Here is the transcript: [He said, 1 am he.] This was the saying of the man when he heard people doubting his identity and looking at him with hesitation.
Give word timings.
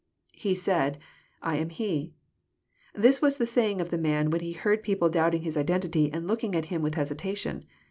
[He 0.33 0.55
said, 0.55 0.97
1 1.43 1.57
am 1.57 1.69
he.] 1.69 2.15
This 2.95 3.21
was 3.21 3.37
the 3.37 3.45
saying 3.45 3.79
of 3.79 3.91
the 3.91 3.99
man 3.99 4.31
when 4.31 4.41
he 4.41 4.53
heard 4.53 4.81
people 4.81 5.09
doubting 5.09 5.43
his 5.43 5.55
identity 5.57 6.11
and 6.11 6.27
looking 6.27 6.55
at 6.55 6.65
him 6.73 6.81
with 6.81 6.95
hesitation. 6.95 7.63